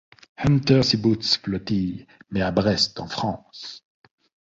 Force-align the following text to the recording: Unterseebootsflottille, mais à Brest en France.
Unterseebootsflottille, 0.39 2.07
mais 2.31 2.41
à 2.41 2.49
Brest 2.49 2.99
en 2.99 3.05
France. 3.07 3.85